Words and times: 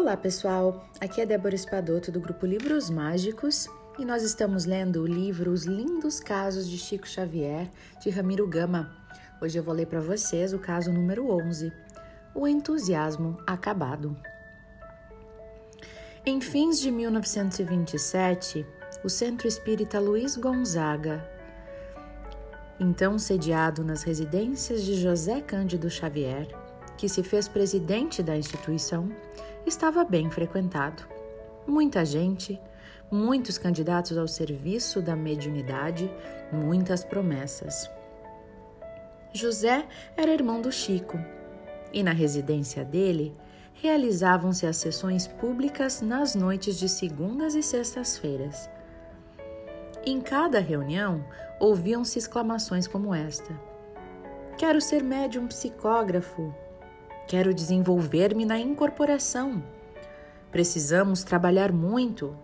Olá, 0.00 0.16
pessoal! 0.16 0.88
Aqui 1.00 1.20
é 1.20 1.26
Débora 1.26 1.56
Espadoto 1.56 2.12
do 2.12 2.20
grupo 2.20 2.46
Livros 2.46 2.88
Mágicos 2.88 3.66
e 3.98 4.04
nós 4.04 4.22
estamos 4.22 4.64
lendo 4.64 5.02
o 5.02 5.06
livro 5.06 5.50
Os 5.50 5.64
Lindos 5.64 6.20
Casos 6.20 6.68
de 6.68 6.78
Chico 6.78 7.06
Xavier, 7.06 7.68
de 8.00 8.08
Ramiro 8.08 8.46
Gama. 8.46 8.96
Hoje 9.42 9.58
eu 9.58 9.62
vou 9.64 9.74
ler 9.74 9.86
para 9.86 10.00
vocês 10.00 10.52
o 10.54 10.58
caso 10.60 10.92
número 10.92 11.28
11, 11.28 11.72
O 12.32 12.46
Entusiasmo 12.46 13.38
Acabado. 13.44 14.16
Em 16.24 16.40
fins 16.40 16.78
de 16.78 16.92
1927, 16.92 18.64
o 19.02 19.08
Centro 19.08 19.48
Espírita 19.48 19.98
Luiz 19.98 20.36
Gonzaga, 20.36 21.28
então 22.78 23.18
sediado 23.18 23.82
nas 23.82 24.04
residências 24.04 24.84
de 24.84 24.94
José 24.94 25.40
Cândido 25.40 25.90
Xavier, 25.90 26.46
que 26.96 27.08
se 27.08 27.24
fez 27.24 27.48
presidente 27.48 28.22
da 28.22 28.36
instituição, 28.36 29.08
estava 29.66 30.04
bem 30.04 30.30
frequentado. 30.30 31.02
Muita 31.66 32.04
gente, 32.04 32.60
muitos 33.10 33.58
candidatos 33.58 34.16
ao 34.16 34.28
serviço 34.28 35.00
da 35.00 35.14
mediunidade, 35.14 36.10
muitas 36.52 37.04
promessas. 37.04 37.90
José 39.32 39.86
era 40.16 40.32
irmão 40.32 40.60
do 40.60 40.72
Chico 40.72 41.18
e 41.92 42.02
na 42.02 42.12
residência 42.12 42.84
dele 42.84 43.36
realizavam-se 43.74 44.66
as 44.66 44.76
sessões 44.76 45.26
públicas 45.26 46.00
nas 46.00 46.34
noites 46.34 46.78
de 46.78 46.88
segundas 46.88 47.54
e 47.54 47.62
sextas-feiras. 47.62 48.68
Em 50.04 50.20
cada 50.20 50.58
reunião 50.58 51.24
ouviam-se 51.60 52.18
exclamações 52.18 52.86
como 52.86 53.14
esta: 53.14 53.52
Quero 54.56 54.80
ser 54.80 55.02
médium 55.02 55.46
psicógrafo, 55.46 56.54
Quero 57.28 57.52
desenvolver-me 57.52 58.46
na 58.46 58.58
incorporação. 58.58 59.62
Precisamos 60.50 61.22
trabalhar 61.22 61.70
muito. 61.70 62.34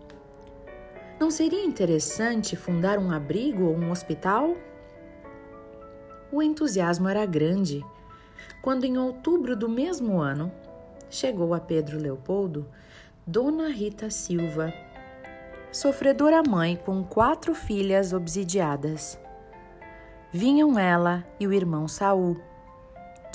Não 1.19 1.31
seria 1.31 1.65
interessante 1.65 2.55
fundar 2.55 2.99
um 2.99 3.09
abrigo 3.09 3.63
ou 3.63 3.75
um 3.75 3.89
hospital? 3.89 4.55
O 6.31 6.39
entusiasmo 6.39 7.09
era 7.09 7.25
grande 7.25 7.83
quando, 8.61 8.83
em 8.83 8.95
outubro 8.95 9.55
do 9.55 9.67
mesmo 9.67 10.21
ano, 10.21 10.51
chegou 11.09 11.55
a 11.55 11.59
Pedro 11.59 11.97
Leopoldo 11.97 12.67
Dona 13.25 13.69
Rita 13.69 14.11
Silva, 14.11 14.71
sofredora 15.71 16.43
mãe 16.47 16.75
com 16.75 17.03
quatro 17.03 17.55
filhas 17.55 18.13
obsidiadas. 18.13 19.19
Vinham 20.31 20.77
ela 20.77 21.25
e 21.39 21.47
o 21.47 21.53
irmão 21.53 21.87
Saul 21.87 22.39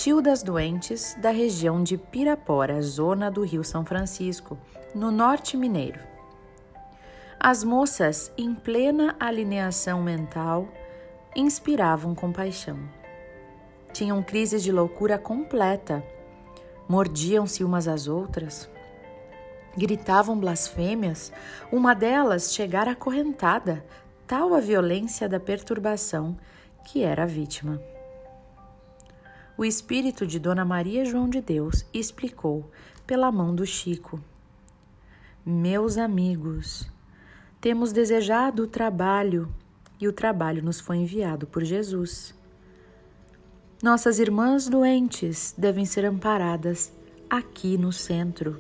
tio 0.03 0.23
das 0.23 0.43
doentes 0.43 1.15
da 1.21 1.29
região 1.29 1.83
de 1.83 1.99
Pirapora, 1.99 2.81
zona 2.81 3.31
do 3.31 3.43
Rio 3.43 3.63
São 3.63 3.85
Francisco, 3.85 4.57
no 4.95 5.11
norte 5.11 5.59
mineiro. 5.59 6.01
As 7.39 7.63
moças, 7.63 8.33
em 8.35 8.55
plena 8.55 9.15
alineação 9.21 10.03
mental, 10.03 10.67
inspiravam 11.37 12.15
compaixão. 12.15 12.79
Tinham 13.93 14.23
crises 14.23 14.63
de 14.63 14.73
loucura 14.73 15.19
completa, 15.19 16.03
mordiam-se 16.89 17.63
umas 17.63 17.87
às 17.87 18.09
outras, 18.09 18.71
gritavam 19.77 20.41
blasfêmias, 20.41 21.31
uma 21.71 21.93
delas 21.93 22.55
chegara 22.55 22.93
acorrentada, 22.93 23.85
tal 24.27 24.55
a 24.55 24.61
violência 24.61 25.29
da 25.29 25.39
perturbação 25.39 26.39
que 26.87 27.03
era 27.05 27.25
a 27.25 27.27
vítima 27.27 27.79
o 29.61 29.65
espírito 29.67 30.27
de 30.27 30.39
Dona 30.39 30.65
Maria 30.65 31.05
João 31.05 31.29
de 31.29 31.39
Deus 31.43 31.85
explicou 31.93 32.71
pela 33.07 33.31
mão 33.31 33.55
do 33.55 33.67
Chico: 33.67 34.19
Meus 35.45 35.99
amigos, 35.99 36.89
temos 37.61 37.93
desejado 37.93 38.63
o 38.63 38.67
trabalho 38.67 39.55
e 40.01 40.09
o 40.09 40.15
trabalho 40.15 40.63
nos 40.63 40.81
foi 40.81 40.97
enviado 40.97 41.47
por 41.47 41.63
Jesus. 41.63 42.35
Nossas 43.83 44.19
irmãs 44.19 44.67
doentes 44.67 45.55
devem 45.59 45.85
ser 45.85 46.07
amparadas 46.07 46.91
aqui 47.29 47.77
no 47.77 47.93
centro. 47.93 48.59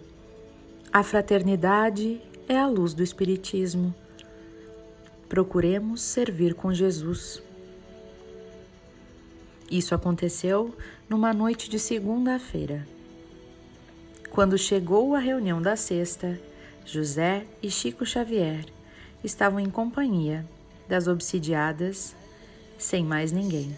A 0.92 1.03
fraternidade 1.03 2.20
é 2.47 2.58
a 2.58 2.66
luz 2.66 2.92
do 2.92 3.03
Espiritismo. 3.03 3.94
Procuremos 5.30 6.03
servir 6.03 6.53
com 6.53 6.74
Jesus. 6.74 7.42
Isso 9.70 9.94
aconteceu 9.94 10.75
numa 11.08 11.32
noite 11.32 11.70
de 11.70 11.78
segunda-feira. 11.78 12.86
Quando 14.31 14.58
chegou 14.58 15.14
a 15.14 15.19
reunião 15.20 15.62
da 15.62 15.76
sexta, 15.76 16.41
José 16.84 17.44
e 17.62 17.70
Chico 17.70 18.04
Xavier 18.04 18.64
estavam 19.22 19.60
em 19.60 19.70
companhia 19.70 20.44
das 20.88 21.06
obsidiadas, 21.06 22.16
sem 22.76 23.04
mais 23.04 23.30
ninguém. 23.30 23.76